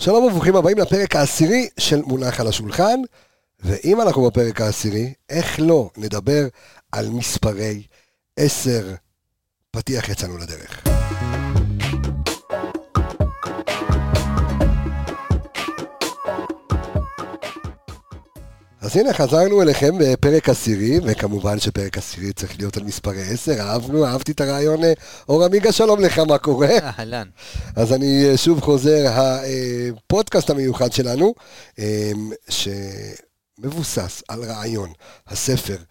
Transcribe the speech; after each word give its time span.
שלום 0.00 0.24
וברוכים 0.24 0.56
הבאים 0.56 0.78
לפרק 0.78 1.16
העשירי 1.16 1.68
של 1.78 2.02
מונח 2.02 2.40
על 2.40 2.46
השולחן, 2.46 3.00
ואם 3.60 4.00
אנחנו 4.00 4.26
בפרק 4.26 4.60
העשירי, 4.60 5.12
איך 5.28 5.60
לא 5.60 5.90
נדבר 5.96 6.48
על 6.92 7.10
מספרי 7.10 7.82
עשר. 8.36 8.94
פתיח 9.70 10.08
יצאנו 10.08 10.38
לדרך. 10.38 10.89
אז 18.80 18.96
הנה, 18.96 19.12
חזרנו 19.12 19.62
אליכם 19.62 19.98
בפרק 19.98 20.48
עשירי, 20.48 20.98
וכמובן 21.04 21.58
שפרק 21.58 21.98
עשירי 21.98 22.32
צריך 22.32 22.58
להיות 22.58 22.76
על 22.76 22.82
מספרי 22.82 23.22
10, 23.22 23.60
אהבנו, 23.60 24.06
אהבתי 24.06 24.32
את 24.32 24.40
הרעיון. 24.40 24.84
אה, 24.84 24.92
אור 25.28 25.44
עמיגה, 25.44 25.72
שלום 25.72 26.00
לך, 26.00 26.18
מה 26.18 26.38
קורה? 26.38 26.68
אהלן. 26.82 27.28
אז 27.76 27.92
אני 27.92 28.28
אה, 28.30 28.36
שוב 28.36 28.60
חוזר, 28.60 29.06
הפודקאסט 29.12 30.50
המיוחד 30.50 30.92
שלנו, 30.92 31.34
אה, 31.78 32.10
שמבוסס 33.58 34.22
על 34.28 34.44
רעיון 34.44 34.92
הספר 35.28 35.76
אה, 35.76 35.84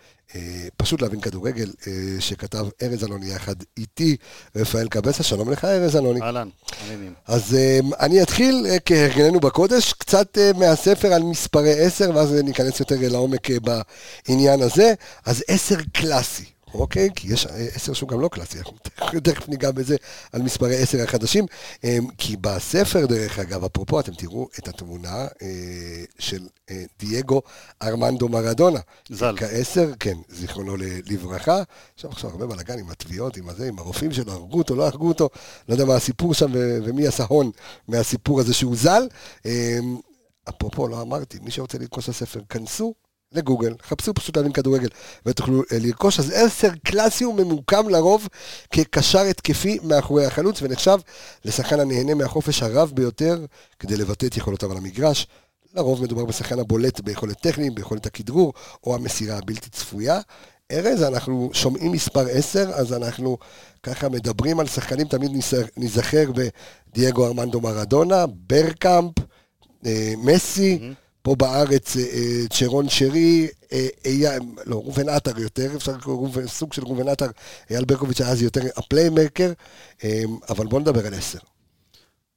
פשוט 0.78 1.02
להבין 1.02 1.22
כדורגל, 1.22 1.72
אה, 1.88 1.94
שכתב 2.20 2.66
ארז 2.82 3.04
אלוני 3.04 3.34
יחד 3.34 3.56
איתי, 3.78 4.18
רפאל 4.56 4.88
קבסה, 4.88 5.24
שלום 5.24 5.52
לך 5.52 5.66
ארז 5.66 5.96
אלוני. 5.96 6.22
אהלן, 6.22 6.50
מעניינים. 6.82 7.14
אז 7.28 7.56
אה, 7.56 7.80
אני 8.00 8.22
אתחיל 8.22 8.66
כהרגלנו 8.86 9.40
בקודש, 9.40 9.94
קצת 9.94 10.38
מהספר 10.56 11.14
על 11.14 11.24
מספרי 11.24 11.80
עשר, 11.80 12.12
ואז 12.16 12.34
ניכנס 12.34 12.80
יותר 12.80 12.96
לעומק 13.00 13.48
בעניין 13.50 14.62
הזה. 14.62 14.94
אז 15.26 15.44
עשר 15.48 15.76
קלאסי, 15.94 16.46
אוקיי? 16.74 17.10
כי 17.16 17.34
יש 17.34 17.46
אה, 17.46 17.68
עשר 17.76 17.94
שהוא 17.94 18.10
גם 18.10 18.22
לא 18.22 18.28
קלאסי, 18.28 18.58
אנחנו 18.58 18.78
תכף 19.24 19.50
ניגע 19.50 19.72
בזה 19.72 19.96
על 20.34 20.42
מספרי 20.42 20.78
עשר 20.78 21.04
החדשים. 21.04 21.46
אמ, 21.84 22.08
כי 22.18 22.38
בספר, 22.38 23.06
דרך 23.06 23.40
אגב, 23.40 23.64
אפרופו, 23.64 24.00
אתם 24.00 24.14
תראו 24.14 24.48
את 24.60 24.68
התמונה 24.68 25.28
אה, 25.42 26.04
של 26.20 26.48
אה, 26.70 26.84
דייגו 27.00 27.42
ארמנדו 27.82 28.30
מרדונה. 28.30 28.80
ז"ל. 29.10 29.36
כעשר, 29.38 29.92
כן, 30.00 30.18
זיכרונו 30.30 30.76
לברכה. 31.06 31.64
עכשיו 31.96 32.12
עכשיו 32.12 32.30
הרבה 32.30 32.48
בלאגן 32.48 32.80
עם 32.80 32.90
התביעות, 32.90 33.38
עם 33.38 33.50
הזה, 33.50 33.68
עם 33.68 33.80
הרופאים 33.80 34.12
שלו, 34.12 34.32
הרגו 34.32 34.58
אותו, 34.58 34.76
לא 34.76 34.88
הרגו 34.88 35.08
אותו. 35.08 35.30
לא 35.70 35.74
יודע 35.74 35.86
מה 35.86 35.96
הסיפור 35.96 36.34
שם 36.34 36.52
ומי 36.54 37.08
עשה 37.08 37.26
הון 37.28 37.52
מהסיפור 37.88 38.40
הזה 38.40 38.54
שהוא 38.54 38.76
ז"ל. 38.76 39.08
אמ, 39.46 39.98
אפרופו, 40.50 40.88
לא 40.88 41.02
אמרתי, 41.02 41.40
מי 41.42 41.52
שרוצה 41.52 41.78
לרכוש 41.78 42.04
את 42.04 42.10
הספר, 42.10 42.40
כנסו 42.50 42.94
לגוגל, 43.32 43.74
חפשו 43.88 44.14
פשוט 44.14 44.38
להבין 44.38 44.52
כדורגל 44.52 44.88
ותוכלו 45.26 45.62
אה, 45.72 45.78
לרכוש. 45.80 46.20
אז 46.20 46.32
עשר 46.36 46.70
קלאסי 46.84 47.24
הוא 47.24 47.36
ממוקם 47.36 47.90
לרוב 47.90 48.28
כקשר 48.72 49.20
התקפי 49.20 49.80
מאחורי 49.84 50.26
החלוץ 50.26 50.62
ונחשב 50.62 50.98
לשחקן 51.46 51.80
הנהנה 51.80 52.14
מהחופש 52.14 52.64
הרב 52.64 52.92
ביותר 52.96 53.46
כדי 53.80 53.98
לבטא 53.98 54.26
את 54.26 54.38
יכולותיו 54.38 54.72
על 54.72 54.78
המגרש. 54.78 55.28
לרוב 55.74 56.04
מדובר 56.04 56.26
בשחקן 56.26 56.60
הבולט 56.60 57.00
ביכולת 57.00 57.40
טכנית, 57.42 57.76
ביכולת 57.76 58.06
הכדרור 58.06 58.54
או 58.84 58.96
המסירה 58.96 59.38
הבלתי 59.38 59.70
צפויה. 59.70 60.20
ארז, 60.72 61.04
אנחנו 61.04 61.50
שומעים 61.54 61.92
מספר 61.92 62.26
10, 62.32 62.72
אז 62.74 62.94
אנחנו 62.94 63.38
ככה 63.84 64.10
מדברים 64.10 64.60
על 64.60 64.68
שחקנים, 64.68 65.08
תמיד 65.08 65.32
ניזכר 65.78 66.32
בדייגו 66.32 67.28
ארמנדו 67.28 67.62
מרדונה, 67.62 68.26
ברגקאמפ, 68.28 69.14
אה, 69.86 70.14
מסי. 70.18 70.80
Mm-hmm. 70.82 71.09
פה 71.22 71.36
בארץ 71.36 71.98
אה, 71.98 72.02
אה, 72.02 72.48
צ'רון 72.50 72.90
שרי, 72.90 73.48
אה, 73.72 74.38
לא, 74.66 74.76
ראובן 74.76 75.10
עטר 75.10 75.40
יותר, 75.40 75.76
אפשר 75.76 75.92
לקרוא 75.92 76.30
סוג 76.48 76.74
של 76.74 76.84
ראובן 76.84 77.08
עטר, 77.08 77.28
אייל 77.70 77.86
ברקוביץ' 77.86 78.22
היה 78.22 78.30
אז 78.30 78.42
יותר 78.42 78.62
ה 78.78 78.84
playmaker, 78.84 79.52
אבל 80.50 80.68
בואו 80.68 80.82
נדבר 80.82 81.08
על 81.08 81.14
עשר. 81.14 81.40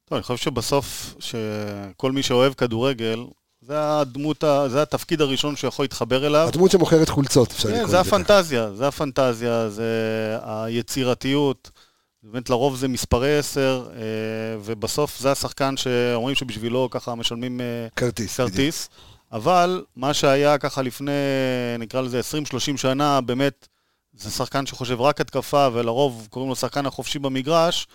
טוב, 0.05 0.17
אני 0.17 0.23
חושב 0.23 0.45
שבסוף, 0.45 1.15
שכל 1.19 2.13
מי 2.13 2.23
שאוהב 2.23 2.53
כדורגל, 2.53 3.25
זה 3.61 3.99
הדמות, 3.99 4.45
זה 4.69 4.83
התפקיד 4.83 5.21
הראשון 5.21 5.57
שיכול 5.57 5.85
להתחבר 5.85 6.27
אליו. 6.27 6.49
הדמות 6.49 6.71
שמוכרת 6.71 7.09
חולצות, 7.09 7.51
אפשר 7.51 7.69
לקרוא 7.69 7.83
לזה. 7.83 7.91
זה 7.91 8.01
הפנטזיה, 8.01 8.73
זה 8.73 8.89
הפנטזיה, 8.89 9.69
זה 9.69 9.91
היצירתיות. 10.43 11.71
באמת 12.23 12.51
לרוב 12.51 12.77
זה 12.77 12.89
מספרי 12.89 13.39
עשר, 13.39 13.89
אה, 13.95 14.01
ובסוף 14.65 15.19
זה 15.19 15.33
השחקן 15.33 15.77
שאומרים 15.77 16.37
שבשבילו 16.37 16.89
ככה 16.91 17.15
משלמים 17.15 17.61
אה, 17.61 17.87
כרטיס. 17.97 18.37
כרטיס. 18.37 18.89
אבל 19.33 19.85
מה 19.97 20.15
שהיה 20.15 20.59
ככה 20.59 20.83
לפני, 20.83 21.13
נקרא 21.79 22.01
לזה 22.01 22.21
20-30 22.21 22.77
שנה, 22.77 23.21
באמת, 23.21 23.69
זה 24.15 24.31
שחקן 24.31 24.67
שחושב 24.67 25.01
רק 25.01 25.21
התקפה, 25.21 25.69
ולרוב 25.73 26.27
קוראים 26.31 26.49
לו 26.49 26.57
שחקן 26.57 26.87
החופשי 26.87 27.19
במגרש. 27.19 27.87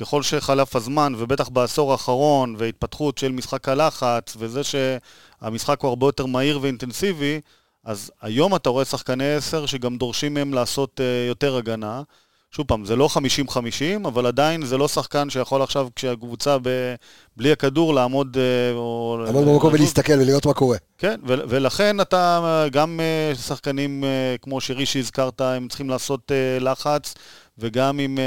ככל 0.00 0.22
שחלף 0.22 0.76
הזמן, 0.76 1.12
ובטח 1.18 1.48
בעשור 1.48 1.92
האחרון, 1.92 2.54
והתפתחות 2.58 3.18
של 3.18 3.32
משחק 3.32 3.68
הלחץ, 3.68 4.36
וזה 4.38 4.60
שהמשחק 4.64 5.80
הוא 5.80 5.88
הרבה 5.88 6.06
יותר 6.06 6.26
מהיר 6.26 6.58
ואינטנסיבי, 6.62 7.40
אז 7.84 8.10
היום 8.20 8.56
אתה 8.56 8.70
רואה 8.70 8.84
שחקני 8.84 9.34
עשר 9.34 9.66
שגם 9.66 9.96
דורשים 9.96 10.34
מהם 10.34 10.54
לעשות 10.54 11.00
uh, 11.00 11.28
יותר 11.28 11.56
הגנה. 11.56 12.02
שוב 12.50 12.66
פעם, 12.66 12.84
זה 12.84 12.96
לא 12.96 13.08
50-50, 13.48 14.08
אבל 14.08 14.26
עדיין 14.26 14.64
זה 14.64 14.78
לא 14.78 14.88
שחקן 14.88 15.30
שיכול 15.30 15.62
עכשיו, 15.62 15.88
כשהקבוצה 15.96 16.56
ב... 16.62 16.94
בלי 17.36 17.52
הכדור, 17.52 17.94
לעמוד... 17.94 18.36
אה, 18.40 18.76
או... 18.76 19.18
לעמוד 19.24 19.44
במקום 19.48 19.72
ולהסתכל 19.72 20.12
ולראות 20.12 20.46
מה 20.46 20.54
קורה. 20.54 20.76
כן, 20.98 21.20
ו- 21.28 21.34
ולכן 21.48 22.00
אתה, 22.00 22.66
גם 22.72 23.00
אה, 23.00 23.34
שחקנים 23.34 24.04
אה, 24.04 24.36
כמו 24.42 24.60
שרי 24.60 24.86
שהזכרת, 24.86 25.40
הם 25.40 25.68
צריכים 25.68 25.90
לעשות 25.90 26.32
לחץ, 26.60 27.14
וגם 27.58 28.00
אם 28.00 28.18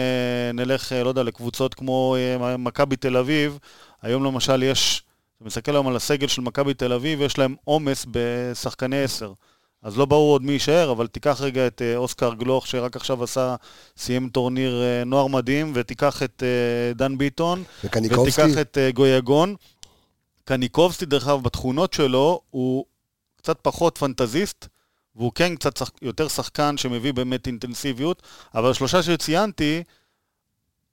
נלך, 0.53 0.91
לא 0.91 1.09
יודע, 1.09 1.23
לקבוצות 1.23 1.73
כמו 1.73 2.15
מכבי 2.59 2.95
תל 2.95 3.17
אביב, 3.17 3.59
היום 4.01 4.23
למשל 4.23 4.63
יש, 4.63 5.03
אתה 5.37 5.45
מסתכל 5.45 5.71
היום 5.71 5.87
על 5.87 5.95
הסגל 5.95 6.27
של 6.27 6.41
מכבי 6.41 6.73
תל 6.73 6.93
אביב, 6.93 7.21
יש 7.21 7.37
להם 7.37 7.55
עומס 7.63 8.05
בשחקני 8.11 9.03
עשר. 9.03 9.33
אז 9.83 9.97
לא 9.97 10.05
ברור 10.05 10.31
עוד 10.31 10.43
מי 10.43 10.51
יישאר, 10.51 10.91
אבל 10.91 11.07
תיקח 11.07 11.41
רגע 11.41 11.67
את 11.67 11.81
אה, 11.81 11.95
אוסקר 11.95 12.33
גלוך, 12.33 12.67
שרק 12.67 12.95
עכשיו 12.95 13.23
עשה, 13.23 13.55
סיים 13.97 14.29
טורניר 14.29 14.81
אה, 14.81 15.03
נוער 15.03 15.27
מדהים, 15.27 15.71
ותיקח 15.75 16.23
את 16.23 16.43
אה, 16.43 16.93
דן 16.93 17.17
ביטון, 17.17 17.63
וקניקובסקי. 17.83 18.41
ותיקח 18.41 18.61
את 18.61 18.77
גויגון. 18.93 19.55
קניקובסקי, 20.45 21.05
דרך 21.05 21.27
אגב, 21.27 21.43
בתכונות 21.43 21.93
שלו, 21.93 22.41
הוא 22.49 22.85
קצת 23.37 23.57
פחות 23.61 23.97
פנטזיסט, 23.97 24.67
והוא 25.15 25.31
כן 25.35 25.55
קצת 25.55 25.77
שח... 25.77 25.91
יותר 26.01 26.27
שחקן 26.27 26.77
שמביא 26.77 27.13
באמת 27.13 27.47
אינטנסיביות, 27.47 28.23
אבל 28.55 28.71
השלושה 28.71 29.03
שציינתי, 29.03 29.83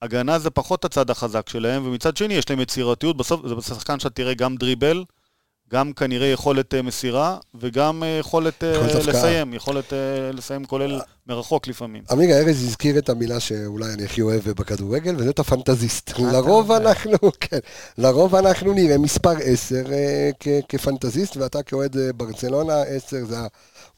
הגנה 0.03 0.39
זה 0.39 0.51
פחות 0.51 0.84
הצד 0.84 1.11
החזק 1.11 1.49
שלהם, 1.49 1.87
ומצד 1.87 2.17
שני 2.17 2.34
יש 2.34 2.51
להם 2.51 2.61
יצירתיות, 2.61 3.17
בסוף 3.17 3.41
זה 3.47 3.75
שחקן 3.75 4.01
שאתה 4.01 4.11
תראה 4.11 4.34
גם 4.34 4.57
דריבל, 4.57 5.05
גם 5.72 5.92
כנראה 5.92 6.26
יכולת 6.26 6.75
אה, 6.75 6.82
מסירה, 6.82 7.36
וגם 7.54 8.03
אה, 8.03 8.08
יכולת, 8.08 8.64
אה, 8.64 8.82
לסיים, 9.06 9.54
יכולת 9.54 9.92
לסיים 10.32 10.64
כולל 10.64 11.00
מרחוק 11.26 11.69
לפעמים. 11.69 12.03
עמיגה 12.10 12.38
ארז 12.38 12.64
הזכיר 12.64 12.98
את 12.98 13.08
המילה 13.08 13.41
שאולי 13.41 13.92
אני 13.94 14.04
הכי 14.04 14.22
אוהב 14.22 14.50
בכדורגל, 14.50 15.14
וזה 15.19 15.30
את 15.30 15.38
הפנטזיסט. 15.38 16.19
לרוב 16.19 16.72
אנחנו, 16.72 17.19
כן, 17.41 17.59
לרוב 17.98 18.34
אנחנו 18.34 18.72
נראה 18.72 18.98
מספר 18.98 19.32
10 19.44 19.82
כפנטזיסט, 20.69 21.36
ואתה 21.36 21.62
כאוהד 21.62 21.97
ברצלונה, 22.16 22.82
10 22.82 23.25
זה 23.25 23.36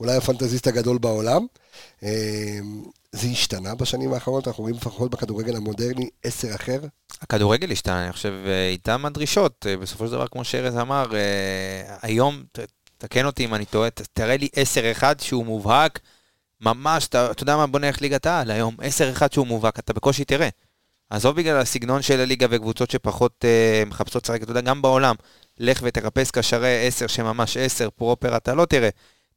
אולי 0.01 0.17
הפנטזיסט 0.17 0.67
הגדול 0.67 0.99
בעולם. 0.99 1.47
זה 3.13 3.29
השתנה 3.29 3.75
בשנים 3.75 4.13
האחרונות, 4.13 4.49
אנחנו 4.49 4.63
רואים 4.63 4.77
לפחות 4.77 5.11
בכדורגל 5.11 5.57
המודרני 5.57 6.09
עשר 6.25 6.55
אחר. 6.55 6.81
הכדורגל 7.21 7.73
השתנה, 7.73 8.05
אני 8.05 8.13
חושב, 8.13 8.33
אה, 8.47 8.69
איתם 8.69 9.07
הדרישות. 9.07 9.67
אה, 9.69 9.77
בסופו 9.77 10.07
של 10.07 10.13
דבר, 10.13 10.27
כמו 10.27 10.45
שארז 10.45 10.77
אמר, 10.77 11.07
אה, 11.15 11.97
היום, 12.03 12.43
תקן 12.99 13.27
אותי 13.27 13.45
אם 13.45 13.55
אני 13.55 13.65
טועה, 13.65 13.91
תראה 13.91 14.37
לי 14.37 14.49
עשר 14.57 14.91
אחד 14.91 15.21
שהוא 15.21 15.47
מובהק, 15.47 16.01
ממש, 16.61 17.07
אתה, 17.07 17.31
אתה 17.31 17.43
יודע 17.43 17.57
מה, 17.57 17.67
בוא 17.67 17.81
נלך 17.81 18.01
ליגת 18.01 18.27
העל 18.27 18.51
היום, 18.51 18.77
עשר 18.81 19.11
אחד 19.11 19.33
שהוא 19.33 19.47
מובהק, 19.47 19.79
אתה 19.79 19.93
בקושי 19.93 20.25
תראה. 20.25 20.49
עזוב 21.11 21.37
בגלל 21.37 21.57
הסגנון 21.57 22.03
של 22.03 22.21
הליגה 22.21 22.47
וקבוצות 22.51 22.91
שפחות 22.91 23.45
אה, 23.45 23.83
מחפשות 23.87 24.25
לשחק, 24.25 24.43
אתה 24.43 24.51
יודע, 24.51 24.61
גם 24.61 24.83
בעולם, 24.83 25.15
לך 25.59 25.81
ותחפש 25.83 26.31
קשרי 26.31 26.87
עשר 26.87 27.07
שממש 27.07 27.57
עשר 27.57 27.89
פרופר, 27.91 28.37
אתה 28.37 28.55
לא 28.55 28.65
תראה. 28.65 28.89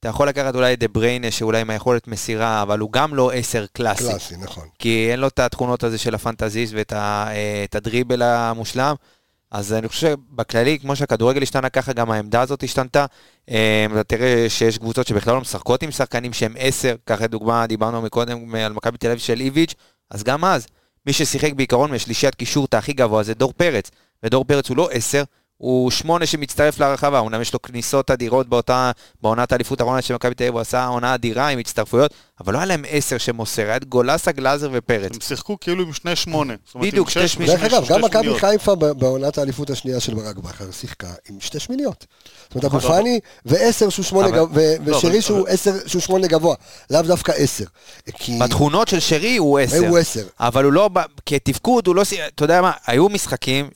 אתה 0.05 0.09
יכול 0.09 0.27
לקחת 0.27 0.55
אולי 0.55 0.73
את 0.73 0.79
דה 0.79 0.87
בריינה, 0.87 1.31
שאולי 1.31 1.61
עם 1.61 1.69
היכולת 1.69 2.07
מסירה, 2.07 2.61
אבל 2.61 2.79
הוא 2.79 2.91
גם 2.91 3.15
לא 3.15 3.31
עשר 3.31 3.65
קלאסי. 3.73 4.03
קלאסי, 4.03 4.35
נכון. 4.37 4.67
כי 4.79 5.07
אין 5.11 5.19
לו 5.19 5.27
את 5.27 5.39
התכונות 5.39 5.83
הזה 5.83 5.97
של 5.97 6.15
הפנטזיסט 6.15 6.73
ואת 6.75 6.93
ה, 6.93 7.27
אה, 7.31 7.65
הדריבל 7.73 8.21
המושלם. 8.21 8.95
אז 9.51 9.73
אני 9.73 9.87
חושב 9.87 10.15
שבכללי, 10.31 10.79
כמו 10.79 10.95
שהכדורגל 10.95 11.41
השתנה, 11.41 11.69
ככה 11.69 11.93
גם 11.93 12.11
העמדה 12.11 12.41
הזאת 12.41 12.63
השתנתה. 12.63 13.05
אה, 13.49 13.85
אתה 13.91 14.03
תראה 14.03 14.45
שיש 14.49 14.77
קבוצות 14.77 15.07
שבכלל 15.07 15.33
לא 15.33 15.41
משחקות 15.41 15.83
עם 15.83 15.91
שחקנים 15.91 16.33
שהם 16.33 16.55
עשר, 16.59 16.95
ככה 17.05 17.27
דוגמה, 17.27 17.67
דיברנו 17.67 18.01
מקודם 18.01 18.55
על 18.55 18.73
מכבי 18.73 18.97
תל 18.97 19.07
אביב 19.07 19.19
של 19.19 19.39
איביץ', 19.39 19.73
אז 20.11 20.23
גם 20.23 20.45
אז, 20.45 20.67
מי 21.05 21.13
ששיחק 21.13 21.53
בעיקרון 21.53 21.91
משלישיית 21.91 22.35
קישור 22.35 22.65
את 22.65 22.73
הכי 22.73 22.93
גבוה 22.93 23.23
זה 23.23 23.33
דור 23.33 23.53
פרץ, 23.57 23.91
ודור 24.23 24.45
פרץ 24.45 24.69
הוא 24.69 24.77
לא 24.77 24.89
עשר, 24.91 25.23
הוא 25.57 25.91
שמונה 25.91 26.25
שמצטרף 26.25 26.79
לרחבה, 26.79 27.19
אומנם 27.19 27.41
יש 27.41 27.53
לו 27.53 27.61
כניסות 27.61 28.11
אדירות 28.11 28.49
באותה, 28.49 28.91
בעונת 29.21 29.51
האליפות 29.51 29.79
האחרונה 29.81 30.01
של 30.01 30.13
מכבי 30.13 30.33
תל 30.35 30.43
אביב, 30.43 30.53
הוא 30.53 30.61
עשה 30.61 30.85
עונה 30.85 31.13
אדירה 31.15 31.47
עם 31.47 31.59
הצטרפויות, 31.59 32.13
אבל 32.41 32.53
לא 32.53 32.57
היה 32.57 32.65
להם 32.65 32.85
עשר 32.89 33.17
שמוסר, 33.17 33.61
היה 33.61 33.75
את 33.77 33.85
גולסה, 33.85 34.31
גלאזר 34.31 34.69
ופרץ. 34.73 35.11
הם 35.15 35.21
שיחקו 35.21 35.59
כאילו 35.59 35.83
עם 35.83 35.93
שני 35.93 36.15
שמונה. 36.15 36.53
בדיוק, 36.75 37.09
שתי 37.09 37.27
שמיניות. 37.27 37.59
דרך 37.59 37.73
אגב, 37.73 37.85
גם 37.89 38.01
מכבי. 38.01 38.39
חיפה 38.39 38.75
בעונת 38.75 39.37
האליפות 39.37 39.69
השנייה 39.69 39.99
של 39.99 40.13
ברק 40.13 40.35
בכר 40.37 40.71
שיחקה 40.71 41.07
עם 41.29 41.39
שתי 41.39 41.59
שמיניות. 41.59 42.05
זאת 42.43 42.55
אומרת, 42.55 42.65
אבו 42.65 42.77
נכון. 42.77 42.91
פאני 42.91 43.19
ועשר 43.45 43.89
שהוא 43.89 44.03
שמונה 44.05 44.27
אבל- 44.27 44.37
גב- 44.37 44.47
ו- 44.53 44.75
לא, 44.85 44.95
ושרי 44.97 45.21
שהוא 45.21 45.47
עשר, 45.47 45.71
שהוא 45.87 46.01
שמונה 46.01 46.27
גבוה, 46.27 46.55
לאו 46.89 47.01
דווקא 47.01 47.31
עשר. 47.37 47.65
בתכונות 48.41 48.87
של 48.87 48.99
שרי 48.99 49.37
הוא 49.37 49.59
עשר. 49.59 49.87
הוא 49.87 49.97
עשר. 49.97 50.27
אבל 50.39 50.63
הוא 50.63 50.73
לא, 50.73 50.89
כתפקוד, 51.25 51.87
הוא 51.87 51.95
לא, 51.95 52.03
אתה 52.35 52.43
יודע 52.43 52.61
מה, 52.61 52.71
היו 52.87 53.09
משחקים, 53.09 53.69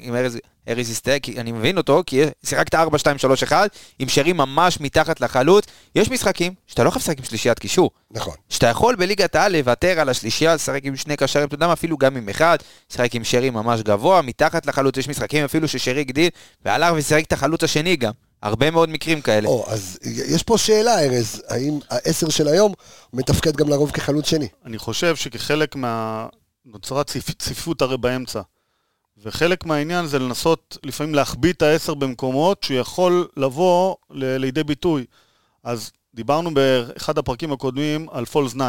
עם 0.00 0.14
ארז, 0.14 0.38
יסטה, 0.66 1.18
כי 1.22 1.40
אני 1.40 1.52
מבין 1.52 1.76
אותו, 1.76 2.02
כי 2.06 2.20
שיחקת 2.44 2.74
4, 2.74 2.98
2, 2.98 3.18
3, 3.18 3.42
1, 3.42 3.70
עם 3.98 4.08
שרי 4.08 4.32
ממש 4.32 4.80
מתחת 4.80 5.20
לחלוץ, 5.20 5.64
יש 5.94 6.10
משחקים 6.10 6.54
שאתה 6.66 6.82
לא 6.82 6.88
יכול 6.88 7.00
לשחק 7.00 7.18
עם 7.18 7.24
שלישיית 7.24 7.58
קישור. 7.58 7.90
נכון. 8.10 8.34
שאתה 8.48 8.66
יכול 8.66 8.96
בליגת 8.96 9.34
העל 9.34 9.56
לוותר 9.56 10.00
על 10.00 10.08
השלישייה, 10.08 10.54
לשחק 10.54 10.80
עם 10.84 10.96
שני 10.96 11.16
קשרים, 11.16 11.46
אתה 11.46 11.54
יודע 11.54 11.66
מה, 11.66 11.72
אפילו 11.72 11.98
גם 11.98 12.16
עם 12.16 12.28
אחד, 12.28 12.58
לשחק 12.90 13.14
עם 13.14 13.24
שרי 13.24 13.50
ממש 13.50 13.80
גבוה, 13.80 14.22
מתחת 14.22 14.66
לחלוץ, 14.66 14.96
יש 14.96 15.08
משחקים 15.08 15.44
אפילו 15.44 15.68
ששרי 15.68 16.00
הגדיל, 16.00 16.28
והלך 16.64 16.92
ושיחק 16.96 17.24
את 17.24 17.32
החלוץ 17.32 17.64
השני 17.64 17.96
גם. 17.96 18.12
הרבה 18.42 18.70
מאוד 18.70 18.88
מקרים 18.88 19.20
כאלה. 19.20 19.48
או, 19.48 19.64
אז 19.68 19.98
יש 20.02 20.42
פה 20.42 20.58
שאלה, 20.58 21.00
ארז, 21.00 21.42
האם 21.48 21.78
העשר 21.90 22.28
של 22.28 22.48
היום 22.48 22.72
מתפקד 23.12 23.56
גם 23.56 23.68
לרוב 23.68 23.90
כחלוץ 23.90 24.26
שני? 24.28 24.48
אני 24.64 24.78
חושב 24.78 25.16
שכחלק 25.16 25.76
מה... 25.76 26.26
נוצרה 26.66 27.04
ציפ... 27.04 27.30
צפיפות 27.30 27.82
הרי 27.82 27.98
באמצע. 27.98 28.40
וחלק 29.22 29.66
מהעניין 29.66 30.06
זה 30.06 30.18
לנסות 30.18 30.78
לפעמים 30.84 31.14
להחביא 31.14 31.52
את 31.52 31.62
העשר 31.62 31.94
במקומות 31.94 32.62
שהוא 32.62 32.76
יכול 32.76 33.28
לבוא 33.36 33.94
ל... 34.10 34.36
לידי 34.36 34.64
ביטוי. 34.64 35.04
אז 35.64 35.90
דיברנו 36.14 36.54
באחד 36.54 37.18
הפרקים 37.18 37.52
הקודמים 37.52 38.06
על 38.10 38.24
פולס 38.24 38.52
9. 38.54 38.64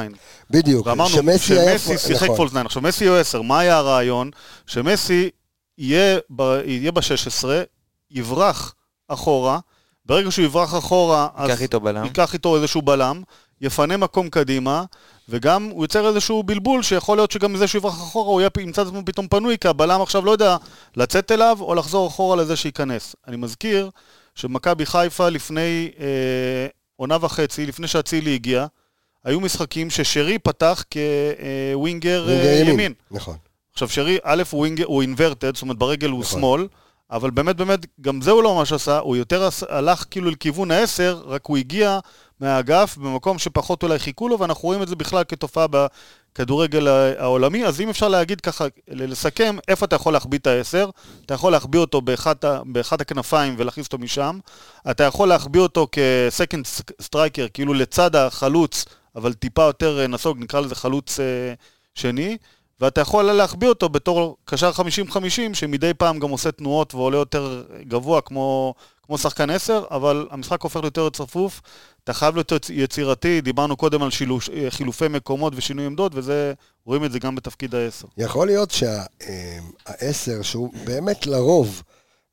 בדיוק. 0.49 0.87
ואמרנו 0.87 1.09
שמסי 1.09 1.59
היה... 1.59 1.79
שמסי 1.79 1.97
שיחק 2.07 2.23
נכון. 2.23 2.37
פולס 2.37 2.51
9. 2.51 2.61
עכשיו 2.61 2.81
מסי 2.81 3.05
הוא 3.05 3.17
10, 3.17 3.41
מה 3.41 3.59
היה 3.59 3.77
הרעיון? 3.77 4.31
שמסי 4.67 5.29
יהיה 5.77 6.19
ב- 6.35 6.61
יהיה 6.65 6.91
ב-16, 6.91 7.45
יברח 8.11 8.75
אחורה, 9.07 9.59
ברגע 10.05 10.31
שהוא 10.31 10.45
יברח 10.45 10.77
אחורה, 10.77 11.27
אז 11.35 11.49
ייקח 11.49 11.61
איתו 11.61 11.79
בלם. 11.79 12.03
ייקח 12.03 12.33
איתו 12.33 12.55
איזשהו 12.55 12.81
בלם, 12.81 13.21
יפנה 13.61 13.97
מקום 13.97 14.29
קדימה, 14.29 14.83
וגם 15.29 15.63
הוא 15.63 15.83
יוצר 15.83 16.07
איזשהו 16.07 16.43
בלבול, 16.43 16.83
שיכול 16.83 17.17
להיות 17.17 17.31
שגם 17.31 17.53
מזה 17.53 17.67
שהוא 17.67 17.79
יברח 17.79 17.93
אחורה, 17.93 18.47
הוא 18.55 18.61
ימצא 18.61 18.81
את 18.81 18.87
עצמו 18.87 19.01
פתאום 19.05 19.27
פנוי, 19.27 19.57
כי 19.57 19.67
הבלם 19.67 20.01
עכשיו 20.01 20.25
לא 20.25 20.31
יודע 20.31 20.57
לצאת 20.95 21.31
אליו, 21.31 21.57
או 21.61 21.75
לחזור 21.75 22.07
אחורה 22.07 22.35
לזה 22.35 22.55
שייכנס. 22.55 23.15
אני 23.27 23.37
מזכיר 23.37 23.89
שמכבי 24.35 24.85
חיפה 24.85 25.29
לפני 25.29 25.91
אה, 25.99 26.67
עונה 26.95 27.17
וחצי, 27.21 27.65
לפני 27.65 27.87
שאצילי 27.87 28.33
הגיע, 28.33 28.65
היו 29.23 29.39
משחקים 29.39 29.89
ששרי 29.89 30.39
פתח 30.39 30.83
כווינגר 30.91 32.23
ווינגר 32.25 32.29
אה, 32.29 32.59
ימין. 32.59 32.73
ימין. 32.73 32.93
נכון. 33.11 33.37
עכשיו 33.73 33.89
שרי, 33.89 34.17
א' 34.23 34.43
הוא 34.51 34.67
הוא 34.83 35.01
אינברטד, 35.01 35.55
זאת 35.55 35.61
אומרת 35.61 35.77
ברגל 35.77 36.09
הוא 36.09 36.21
נכון. 36.21 36.39
שמאל, 36.39 36.67
אבל 37.11 37.29
באמת 37.29 37.55
באמת, 37.55 37.85
גם 38.01 38.21
זה 38.21 38.31
הוא 38.31 38.43
לא 38.43 38.55
ממש 38.55 38.73
עשה, 38.73 38.99
הוא 38.99 39.15
יותר 39.15 39.49
הלך 39.69 40.05
כאילו 40.11 40.31
לכיוון 40.31 40.71
העשר, 40.71 41.21
רק 41.25 41.45
הוא 41.45 41.57
הגיע 41.57 41.99
מהאגף 42.39 42.97
במקום 42.97 43.39
שפחות 43.39 43.83
אולי 43.83 43.99
חיכו 43.99 44.29
לו, 44.29 44.39
ואנחנו 44.39 44.63
רואים 44.63 44.81
את 44.81 44.87
זה 44.87 44.95
בכלל 44.95 45.23
כתופעה 45.27 45.65
בכדורגל 45.67 46.87
העולמי, 46.87 47.65
אז 47.65 47.81
אם 47.81 47.89
אפשר 47.89 48.07
להגיד 48.07 48.41
ככה, 48.41 48.65
לסכם, 48.87 49.57
איפה 49.67 49.85
אתה 49.85 49.95
יכול 49.95 50.13
להחביא 50.13 50.39
את 50.39 50.47
העשר? 50.47 50.89
אתה 51.25 51.33
יכול 51.33 51.51
להחביא 51.51 51.79
אותו 51.79 52.01
באחד, 52.01 52.35
ה- 52.45 52.59
באחד 52.65 53.01
הכנפיים 53.01 53.55
ולהכניס 53.57 53.85
אותו 53.85 53.97
משם, 53.97 54.39
אתה 54.91 55.03
יכול 55.03 55.27
להחביא 55.27 55.61
אותו 55.61 55.87
כ 55.91 56.10
second 56.10 56.65
striker, 57.01 57.47
כאילו 57.53 57.73
לצד 57.73 58.15
החלוץ, 58.15 58.85
אבל 59.15 59.33
טיפה 59.33 59.63
יותר 59.63 59.99
אה, 59.99 60.07
נסוג, 60.07 60.37
נקרא 60.39 60.59
לזה 60.59 60.75
חלוץ 60.75 61.19
אה, 61.19 61.53
שני. 61.95 62.37
ואתה 62.81 63.01
יכול 63.01 63.23
להחביא 63.31 63.69
אותו 63.69 63.89
בתור 63.89 64.37
קשר 64.45 64.71
50-50, 64.71 65.19
שמדי 65.53 65.93
פעם 65.93 66.19
גם 66.19 66.29
עושה 66.29 66.51
תנועות 66.51 66.95
ועולה 66.95 67.17
יותר 67.17 67.63
גבוה 67.87 68.21
כמו, 68.21 68.73
כמו 69.03 69.17
שחקן 69.17 69.49
10, 69.49 69.83
אבל 69.91 70.27
המשחק 70.31 70.61
הופך 70.61 70.79
ליותר 70.81 71.09
צפוף, 71.09 71.61
אתה 72.03 72.13
חייב 72.13 72.35
להיות 72.35 72.51
יצ- 72.51 72.69
יצירתי, 72.71 73.41
דיברנו 73.41 73.77
קודם 73.77 74.03
על 74.03 74.09
שילוש, 74.11 74.49
חילופי 74.69 75.07
מקומות 75.07 75.53
ושינוי 75.55 75.85
עמדות, 75.85 76.11
וזה, 76.15 76.53
רואים 76.85 77.05
את 77.05 77.11
זה 77.11 77.19
גם 77.19 77.35
בתפקיד 77.35 77.75
ה-10. 77.75 78.07
יכול 78.17 78.47
להיות 78.47 78.71
שהעשר, 78.71 80.41
שהוא 80.41 80.69
באמת 80.85 81.27
לרוב, 81.27 81.83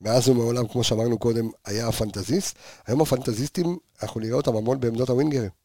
מאז 0.00 0.28
ומעולם, 0.28 0.68
כמו 0.68 0.84
שאמרנו 0.84 1.18
קודם, 1.18 1.48
היה 1.66 1.88
הפנטזיסט, 1.88 2.56
היום 2.86 3.00
הפנטזיסטים, 3.00 3.76
אנחנו 4.02 4.20
נראה 4.20 4.34
אותם 4.36 4.56
המון 4.56 4.80
בעמדות 4.80 5.08
הווינגרים. 5.10 5.61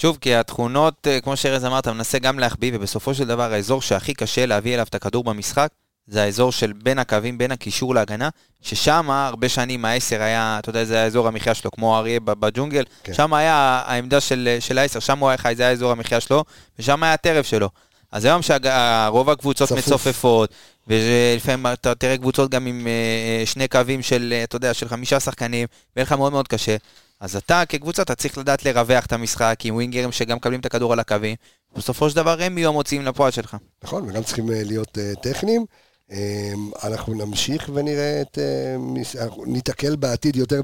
שוב, 0.00 0.18
כי 0.20 0.34
התכונות, 0.34 1.06
אה, 1.06 1.20
כמו 1.20 1.36
שארז 1.36 1.64
אמר, 1.64 1.78
אתה 1.78 1.92
מנסה 1.92 2.18
גם 2.18 2.38
להחביא, 2.38 2.70
ובסופו 2.74 3.14
של 3.14 3.24
דבר 3.24 3.52
האזור 3.52 3.82
שהכי 3.82 4.14
קשה 4.14 4.46
להביא 4.46 4.74
אליו 4.74 4.86
את 4.88 4.94
הכדור 4.94 5.24
במשחק, 5.24 5.68
זה 6.06 6.22
האזור 6.22 6.52
של 6.52 6.72
בין 6.72 6.98
הקווים, 6.98 7.38
בין 7.38 7.52
הקישור 7.52 7.94
להגנה, 7.94 8.28
ששם 8.62 9.10
הרבה 9.10 9.48
שנים 9.48 9.84
העשר 9.84 10.22
היה, 10.22 10.56
אתה 10.58 10.70
יודע, 10.70 10.84
זה 10.84 10.94
היה 10.94 11.04
אזור 11.04 11.28
המחיה 11.28 11.54
שלו, 11.54 11.70
כמו 11.70 11.98
אריה 11.98 12.20
בג'ונגל, 12.20 12.84
כן. 13.04 13.14
שם 13.14 13.34
היה 13.34 13.82
העמדה 13.86 14.20
של, 14.20 14.56
של 14.60 14.78
העשר, 14.78 15.00
שם 15.00 15.18
הוא 15.18 15.28
היה 15.28 15.38
חי, 15.38 15.54
זה 15.56 15.62
היה 15.62 15.72
אזור 15.72 15.92
המחיה 15.92 16.20
שלו, 16.20 16.44
ושם 16.78 17.02
היה 17.02 17.12
הטרף 17.12 17.46
שלו. 17.46 17.68
אז 18.12 18.24
היום 18.24 18.42
שרוב 18.42 19.30
הקבוצות 19.30 19.68
צפוף. 19.68 19.78
מצופפות, 19.78 20.50
ולפעמים 20.86 21.66
אתה 21.66 21.94
תראה 21.94 22.16
קבוצות 22.16 22.50
גם 22.50 22.66
עם 22.66 22.86
אה, 22.86 23.46
שני 23.46 23.68
קווים 23.68 24.02
של, 24.02 24.34
אה, 24.36 24.44
אתה 24.44 24.56
יודע, 24.56 24.74
של 24.74 24.88
חמישה 24.88 25.20
שחקנים, 25.20 25.66
ויהיה 25.96 26.04
לך 26.04 26.12
מאוד 26.12 26.32
מאוד 26.32 26.48
קשה. 26.48 26.76
אז 27.20 27.36
אתה 27.36 27.62
כקבוצה, 27.68 28.02
אתה 28.02 28.14
צריך 28.14 28.38
לדעת 28.38 28.64
לרווח 28.64 29.06
את 29.06 29.12
המשחק 29.12 29.58
עם 29.64 29.74
ווינגרים 29.74 30.12
שגם 30.12 30.36
מקבלים 30.36 30.60
את 30.60 30.66
הכדור 30.66 30.92
על 30.92 31.00
הקווים. 31.00 31.36
בסופו 31.76 32.10
של 32.10 32.16
דבר 32.16 32.42
הם 32.42 32.58
יהיו 32.58 32.68
המוציאים 32.68 33.04
לפועל 33.04 33.30
שלך. 33.30 33.56
נכון, 33.84 34.08
וגם 34.10 34.22
צריכים 34.22 34.50
אה, 34.52 34.62
להיות 34.64 34.98
אה, 34.98 35.12
טכניים. 35.22 35.64
אה, 36.12 36.52
אנחנו 36.82 37.14
נמשיך 37.14 37.70
ונראה 37.74 38.20
את... 38.22 38.38
מס- 38.78 39.16
אנחנו 39.16 39.44
ניתקל 39.44 39.96
בעתיד 39.96 40.36
יותר 40.36 40.60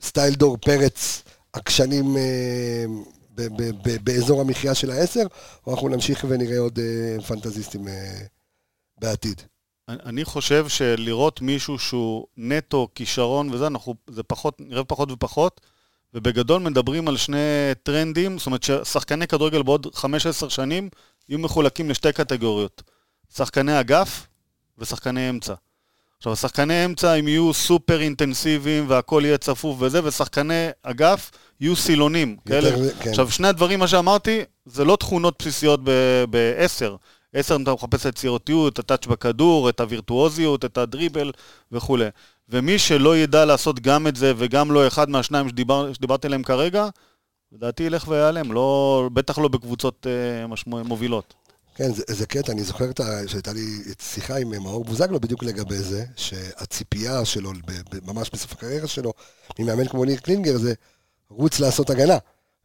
בסטייל 0.00 0.34
דור 0.34 0.56
פרץ, 0.56 1.22
עקשנים 1.52 2.16
אה, 2.16 2.84
ב- 3.34 3.62
ב- 3.62 3.88
ב- 3.88 4.04
באזור 4.04 4.40
המחיה 4.40 4.74
של 4.74 4.90
העשר, 4.90 5.26
או 5.66 5.72
אנחנו 5.74 5.88
נמשיך 5.88 6.24
ונראה 6.28 6.58
עוד 6.58 6.78
אה, 6.78 7.22
פנטזיסטים 7.22 7.88
אה, 7.88 8.18
בעתיד. 9.00 9.42
אני- 9.88 10.24
חושב 10.24 10.68
שלראות 10.68 11.40
מישהו 11.40 11.78
שהוא 11.78 12.26
נטו 12.36 12.88
כישרון 12.94 13.50
וזה, 13.54 13.66
אנחנו, 13.66 13.94
זה 14.10 14.22
פחות, 14.22 14.54
נראה 14.60 14.84
פחות 14.84 15.10
ופחות, 15.12 15.60
ובגדול 16.14 16.62
מדברים 16.62 17.08
על 17.08 17.16
שני 17.16 17.36
טרנדים, 17.82 18.38
זאת 18.38 18.46
אומרת 18.46 18.62
ששחקני 18.62 19.26
כדורגל 19.26 19.62
בעוד 19.62 19.86
15 19.94 20.50
שנים 20.50 20.88
יהיו 21.28 21.38
מחולקים 21.38 21.90
לשתי 21.90 22.12
קטגוריות, 22.12 22.82
שחקני 23.36 23.80
אגף 23.80 24.26
ושחקני 24.78 25.30
אמצע. 25.30 25.54
עכשיו, 26.18 26.32
השחקני 26.32 26.84
אמצע 26.84 27.12
הם 27.12 27.28
יהיו 27.28 27.54
סופר 27.54 28.00
אינטנסיביים 28.00 28.84
והכל 28.88 29.22
יהיה 29.24 29.38
צפוף 29.38 29.76
וזה, 29.82 30.04
ושחקני 30.04 30.68
אגף 30.82 31.30
יהיו 31.60 31.76
סילונים. 31.76 32.36
כאלה. 32.48 32.68
יותר- 32.68 32.94
כן. 33.00 33.10
עכשיו, 33.10 33.30
שני 33.30 33.48
הדברים, 33.48 33.78
מה 33.78 33.88
שאמרתי, 33.88 34.40
זה 34.66 34.84
לא 34.84 34.96
תכונות 34.96 35.34
בסיסיות 35.38 35.80
בעשר. 36.30 36.96
עשר 37.32 37.56
אתה 37.62 37.74
מחפש 37.74 38.00
את 38.00 38.06
היצירתיות, 38.06 38.72
את 38.72 38.78
הטאץ' 38.78 39.06
בכדור, 39.06 39.68
את 39.68 39.80
הווירטואוזיות, 39.80 40.64
את 40.64 40.78
הדריבל 40.78 41.32
וכולי. 41.72 42.08
ומי 42.48 42.78
שלא 42.78 43.16
ידע 43.16 43.44
לעשות 43.44 43.80
גם 43.80 44.06
את 44.06 44.16
זה 44.16 44.32
וגם 44.36 44.72
לא 44.72 44.86
אחד 44.86 45.10
מהשניים 45.10 45.48
שדיבר, 45.48 45.92
שדיברתי 45.92 46.26
עליהם 46.26 46.42
כרגע, 46.42 46.88
לדעתי 47.52 47.82
ילך 47.82 48.08
ויעלם, 48.08 48.52
לא, 48.52 49.08
בטח 49.12 49.38
לא 49.38 49.48
בקבוצות 49.48 50.06
אה, 50.06 50.46
משמו, 50.46 50.84
מובילות. 50.84 51.34
כן, 51.74 51.92
זה, 51.92 52.02
זה 52.08 52.26
קטע, 52.26 52.52
אני 52.52 52.62
זוכר 52.62 52.84
שהייתה 53.26 53.52
לי 53.52 53.66
שיחה 54.00 54.36
עם 54.36 54.62
מאור 54.62 54.84
בוזגלו 54.84 55.20
בדיוק 55.20 55.42
לגבי 55.42 55.78
זה, 55.78 56.04
שהציפייה 56.16 57.24
שלו, 57.24 57.52
ממש 58.06 58.30
בסוף 58.32 58.52
הקריירה 58.52 58.86
שלו, 58.86 59.12
ממאמן 59.58 59.88
כמו 59.88 60.04
ניר 60.04 60.16
קלינגר, 60.16 60.58
זה 60.58 60.74
רוץ 61.30 61.60
לעשות 61.60 61.90
הגנה. 61.90 62.18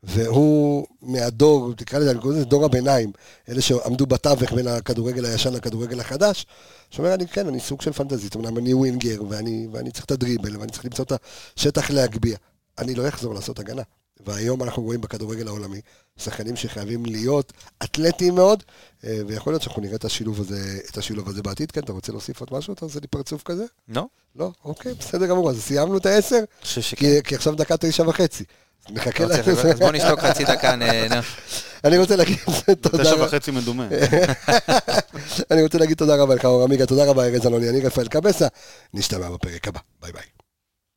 והוא 0.03 0.87
מהדור, 1.01 1.73
תקרא 1.73 1.99
לזה, 1.99 2.11
אני 2.11 2.19
קורא 2.19 2.33
לזה 2.33 2.45
דור 2.45 2.65
הביניים, 2.65 3.11
אלה 3.49 3.61
שעמדו 3.61 4.05
בתווך 4.05 4.53
בין 4.53 4.67
הכדורגל 4.67 5.25
הישן 5.25 5.53
לכדורגל 5.53 5.99
החדש, 5.99 6.45
שאומר, 6.89 7.13
אני 7.13 7.27
כן, 7.27 7.47
אני 7.47 7.59
סוג 7.59 7.81
של 7.81 7.91
פנטזיסט, 7.91 8.35
אמנם 8.35 8.57
אני 8.57 8.73
ווינגר, 8.73 9.23
ואני, 9.29 9.67
ואני 9.71 9.91
צריך 9.91 10.05
את 10.05 10.11
הדריבל, 10.11 10.57
ואני 10.57 10.71
צריך 10.71 10.85
למצוא 10.85 11.05
את 11.05 11.13
השטח 11.57 11.89
להגביה. 11.89 12.37
אני 12.77 12.95
לא 12.95 13.07
אחזור 13.07 13.33
לעשות 13.33 13.59
הגנה. 13.59 13.81
והיום 14.25 14.63
אנחנו 14.63 14.83
רואים 14.83 15.01
בכדורגל 15.01 15.47
העולמי 15.47 15.81
שחקנים 16.17 16.55
שחייבים 16.55 17.05
להיות 17.05 17.53
אתלטיים 17.83 18.35
מאוד, 18.35 18.63
אה, 19.03 19.19
ויכול 19.27 19.53
להיות 19.53 19.63
שאנחנו 19.63 19.81
נראה 19.81 19.95
את 19.95 20.05
השילוב 20.05 20.39
הזה, 20.39 20.79
את 20.91 20.97
השילוב 20.97 21.29
הזה 21.29 21.41
בעתיד. 21.41 21.71
כן, 21.71 21.81
אתה 21.81 21.91
רוצה 21.91 22.11
להוסיף 22.11 22.39
עוד 22.39 22.49
משהו? 22.51 22.73
אתה 22.73 22.85
עושה 22.85 22.99
לי 22.99 23.07
פרצוף 23.07 23.43
כזה? 23.43 23.65
לא? 23.87 24.05
לא? 24.35 24.51
אוקיי, 24.65 24.93
בסדר 24.93 25.25
גמור. 25.25 25.49
אז 25.49 25.61
סיימנו 25.61 25.97
את 25.97 26.05
העשר, 26.05 26.37
אני 26.37 26.45
חושב 26.61 26.81
שכן. 26.81 26.99
כי, 26.99 27.23
כי 27.23 27.35
עכשיו 27.35 27.55
דקה 27.55 27.77
תשע 27.77 28.03
וחצי. 28.09 28.43
מחכה 28.89 29.23
לא 29.25 29.29
צריך- 29.29 29.47
אז 29.65 29.79
בוא 29.79 29.91
נשתוק 29.91 30.19
חצי 30.19 30.43
דקה, 30.43 30.75
נו. 30.75 30.85
אני 31.83 31.97
רוצה 31.97 32.15
להגיד 32.15 32.37
תודה 32.81 33.03
תשע 33.03 33.13
רבה. 33.13 33.25
וחצי 33.25 33.51
מדומה. 33.51 33.87
אני 35.51 35.63
רוצה 35.63 35.77
להגיד 35.77 35.97
תודה 35.97 36.15
רבה 36.15 36.35
לך, 36.35 36.45
אור 36.45 36.63
עמיגה, 36.63 36.85
תודה 36.85 37.05
רבה 37.05 37.25
ארז 37.25 37.47
אלוני, 37.47 37.69
אני 37.69 37.81
רפאל 37.81 38.07
קבסה, 38.07 38.47
נשתמע 38.93 39.29
בפרק 39.29 39.67
הבא, 39.67 39.79
ביי 40.01 40.11
ביי. 40.11 40.23